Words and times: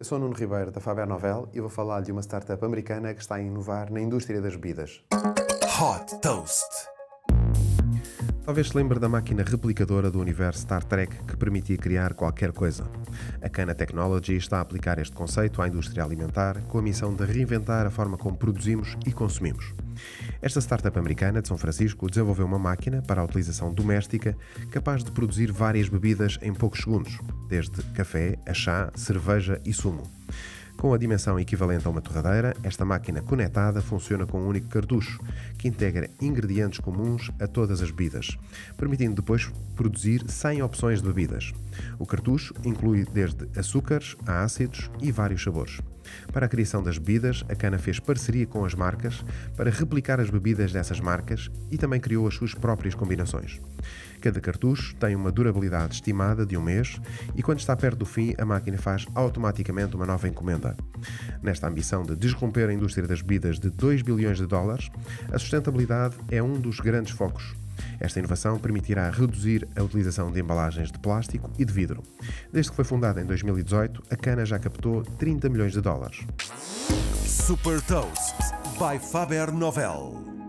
Eu 0.00 0.06
sou 0.06 0.18
Nuno 0.18 0.32
Ribeiro, 0.34 0.70
da 0.70 0.80
Faber 0.80 1.06
Novel, 1.06 1.46
e 1.52 1.60
vou 1.60 1.68
falar 1.68 2.00
de 2.00 2.10
uma 2.10 2.22
startup 2.22 2.64
americana 2.64 3.12
que 3.12 3.20
está 3.20 3.34
a 3.34 3.40
inovar 3.42 3.92
na 3.92 4.00
indústria 4.00 4.40
das 4.40 4.56
bebidas. 4.56 5.04
Hot 5.12 6.18
Toast. 6.22 6.89
Talvez 8.50 8.66
se 8.66 8.76
lembre 8.76 8.98
da 8.98 9.08
máquina 9.08 9.44
replicadora 9.44 10.10
do 10.10 10.18
universo 10.18 10.62
Star 10.62 10.82
Trek 10.82 11.24
que 11.24 11.36
permitia 11.36 11.78
criar 11.78 12.14
qualquer 12.14 12.50
coisa. 12.50 12.84
A 13.40 13.48
Cana 13.48 13.76
Technology 13.76 14.34
está 14.34 14.58
a 14.58 14.62
aplicar 14.62 14.98
este 14.98 15.14
conceito 15.14 15.62
à 15.62 15.68
indústria 15.68 16.02
alimentar 16.02 16.60
com 16.62 16.78
a 16.78 16.82
missão 16.82 17.14
de 17.14 17.24
reinventar 17.24 17.86
a 17.86 17.90
forma 17.90 18.18
como 18.18 18.36
produzimos 18.36 18.96
e 19.06 19.12
consumimos. 19.12 19.72
Esta 20.42 20.60
startup 20.60 20.98
americana 20.98 21.40
de 21.40 21.46
São 21.46 21.56
Francisco 21.56 22.10
desenvolveu 22.10 22.44
uma 22.44 22.58
máquina 22.58 23.00
para 23.02 23.20
a 23.20 23.24
utilização 23.24 23.72
doméstica 23.72 24.36
capaz 24.72 25.04
de 25.04 25.12
produzir 25.12 25.52
várias 25.52 25.88
bebidas 25.88 26.36
em 26.42 26.52
poucos 26.52 26.80
segundos, 26.80 27.20
desde 27.48 27.80
café 27.94 28.36
a 28.44 28.52
chá, 28.52 28.90
cerveja 28.96 29.60
e 29.64 29.72
sumo. 29.72 30.02
Com 30.80 30.94
a 30.94 30.96
dimensão 30.96 31.38
equivalente 31.38 31.86
a 31.86 31.90
uma 31.90 32.00
torradeira, 32.00 32.56
esta 32.62 32.86
máquina 32.86 33.20
conectada 33.20 33.82
funciona 33.82 34.24
com 34.24 34.40
um 34.40 34.48
único 34.48 34.66
cartucho, 34.68 35.20
que 35.58 35.68
integra 35.68 36.08
ingredientes 36.18 36.78
comuns 36.78 37.30
a 37.38 37.46
todas 37.46 37.82
as 37.82 37.90
bebidas, 37.90 38.38
permitindo 38.78 39.16
depois 39.16 39.52
produzir 39.76 40.24
100 40.26 40.62
opções 40.62 41.02
de 41.02 41.06
bebidas. 41.06 41.52
O 41.98 42.06
cartucho 42.06 42.54
inclui 42.64 43.04
desde 43.04 43.46
açúcares 43.58 44.16
a 44.26 44.42
ácidos 44.42 44.90
e 45.02 45.12
vários 45.12 45.42
sabores. 45.42 45.82
Para 46.32 46.46
a 46.46 46.48
criação 46.48 46.82
das 46.82 46.98
bebidas, 46.98 47.44
a 47.48 47.54
Cana 47.54 47.78
fez 47.78 47.98
parceria 47.98 48.46
com 48.46 48.64
as 48.64 48.74
marcas 48.74 49.24
para 49.56 49.70
replicar 49.70 50.20
as 50.20 50.30
bebidas 50.30 50.72
dessas 50.72 51.00
marcas 51.00 51.50
e 51.70 51.78
também 51.78 52.00
criou 52.00 52.26
as 52.26 52.34
suas 52.34 52.54
próprias 52.54 52.94
combinações. 52.94 53.60
Cada 54.20 54.40
cartucho 54.40 54.94
tem 54.96 55.16
uma 55.16 55.32
durabilidade 55.32 55.94
estimada 55.94 56.44
de 56.44 56.56
um 56.56 56.62
mês 56.62 57.00
e, 57.34 57.42
quando 57.42 57.58
está 57.58 57.74
perto 57.74 57.98
do 57.98 58.06
fim, 58.06 58.34
a 58.38 58.44
máquina 58.44 58.76
faz 58.76 59.06
automaticamente 59.14 59.96
uma 59.96 60.06
nova 60.06 60.28
encomenda. 60.28 60.76
Nesta 61.42 61.66
ambição 61.66 62.02
de 62.02 62.14
desromper 62.16 62.68
a 62.68 62.72
indústria 62.72 63.06
das 63.06 63.22
bebidas 63.22 63.58
de 63.58 63.70
2 63.70 64.02
bilhões 64.02 64.38
de 64.38 64.46
dólares, 64.46 64.90
a 65.32 65.38
sustentabilidade 65.38 66.16
é 66.30 66.42
um 66.42 66.60
dos 66.60 66.80
grandes 66.80 67.12
focos. 67.12 67.59
Esta 68.00 68.18
inovação 68.18 68.58
permitirá 68.58 69.10
reduzir 69.10 69.68
a 69.76 69.82
utilização 69.82 70.32
de 70.32 70.40
embalagens 70.40 70.90
de 70.90 70.98
plástico 70.98 71.50
e 71.58 71.64
de 71.64 71.72
vidro. 71.72 72.02
Desde 72.50 72.70
que 72.70 72.76
foi 72.76 72.84
fundada 72.84 73.20
em 73.20 73.26
2018, 73.26 74.02
a 74.10 74.16
Cana 74.16 74.46
já 74.46 74.58
captou 74.58 75.02
30 75.02 75.48
milhões 75.50 75.72
de 75.72 75.80
dólares. 75.82 76.26
Super 77.26 77.80
Toast 77.82 78.36
by 78.78 78.98
Faber 78.98 79.52
Novel. 79.52 80.39